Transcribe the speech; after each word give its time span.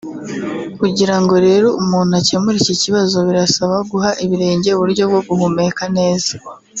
Kugira 0.79 1.15
ngo 1.21 1.35
rero 1.47 1.67
umuntu 1.81 2.11
akemure 2.19 2.55
iki 2.61 2.75
kibazo 2.81 3.17
birasaba 3.27 3.75
guha 3.91 4.09
ibirenge 4.25 4.69
uburyo 4.73 5.03
bwo 5.09 5.21
guhumeka 5.27 5.83
neza 5.99 6.33